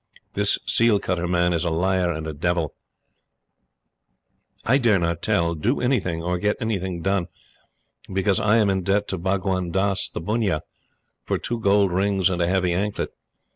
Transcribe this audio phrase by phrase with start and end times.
[0.33, 2.73] This seal cutter man is a liar and a devil.
[4.65, 7.27] I dare not tell, do anything, or get anything done,
[8.11, 10.63] because I am in debt to Bhagwan Dass the bunnia
[11.23, 13.11] for two gold rings and a heavy anklet.